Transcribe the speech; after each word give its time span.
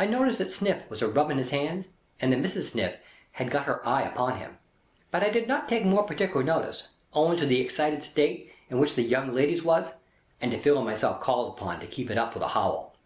I 0.00 0.06
noticed 0.06 0.38
that 0.38 0.50
Sniff 0.50 0.90
was 0.90 1.00
a 1.00 1.06
rubbing 1.08 1.38
his 1.38 1.50
hands, 1.50 1.86
and 2.20 2.32
that 2.32 2.40
Mrs. 2.40 2.72
Sniff 2.72 2.96
had 3.34 3.52
got 3.52 3.66
her 3.66 3.86
eye 3.86 4.02
upon 4.02 4.38
him. 4.40 4.58
But 5.12 5.22
I 5.22 5.30
did 5.30 5.46
not 5.46 5.68
take 5.68 5.84
more 5.84 6.02
particular 6.02 6.42
notice, 6.42 6.88
owing 7.14 7.38
to 7.38 7.46
the 7.46 7.60
excited 7.60 8.02
state 8.02 8.52
in 8.68 8.80
which 8.80 8.96
the 8.96 9.02
young 9.04 9.32
ladies 9.32 9.62
was, 9.62 9.92
and 10.40 10.50
to 10.50 10.58
feeling 10.58 10.86
myself 10.86 11.20
called 11.20 11.54
upon 11.56 11.78
to 11.78 11.86
keep 11.86 12.10
it 12.10 12.18
up 12.18 12.34
with 12.34 12.42
a 12.42 12.48
howl. 12.48 12.96